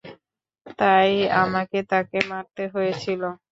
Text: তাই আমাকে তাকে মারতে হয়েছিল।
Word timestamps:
তাই 0.79 1.11
আমাকে 1.41 1.79
তাকে 1.91 2.17
মারতে 2.29 2.63
হয়েছিল। 2.73 3.21